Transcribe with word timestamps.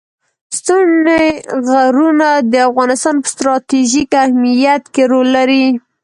ستوني 0.57 1.23
غرونه 1.69 2.29
د 2.51 2.53
افغانستان 2.69 3.15
په 3.23 3.27
ستراتیژیک 3.33 4.09
اهمیت 4.25 4.83
کې 4.93 5.03
رول 5.11 5.27
لري. 5.37 5.65